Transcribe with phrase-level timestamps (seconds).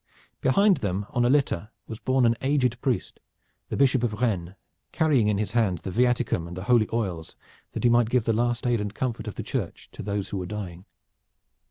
[0.41, 3.19] Behind them on a litter was borne an aged priest,
[3.69, 4.55] the Bishop of Rennes,
[4.91, 7.35] carrying in his hands the viaticum and the holy oils
[7.73, 10.37] that he might give the last aid and comfort of the Church to those who
[10.37, 10.85] were dying.